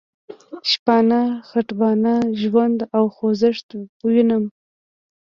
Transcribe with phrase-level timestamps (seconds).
[0.71, 3.67] شپانه، خټبانه، ژوند او خوځښت
[4.07, 4.43] وینم.